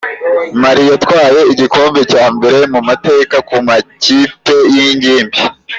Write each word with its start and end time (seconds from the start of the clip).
Mali 0.61 0.83
yatwaye 0.91 1.39
igikombe 1.53 2.01
cya 2.11 2.25
mbere 2.35 2.59
mu 2.73 2.79
mateka 2.89 3.35
ku 3.47 3.55
makipe 3.67 4.55
y'ingimbi. 4.73 5.39